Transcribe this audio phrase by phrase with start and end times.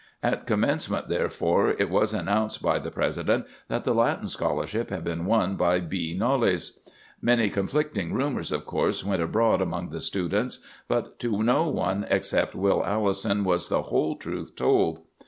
[0.23, 5.27] At Commencement, therefore, it was announced by the president that the Latin scholarship had been
[5.27, 6.15] won by B.
[6.17, 6.79] Knollys.
[7.21, 12.55] Many conflicting rumors, of course, went abroad among the students; but to no one except
[12.55, 15.01] Will Allison was the whole truth told.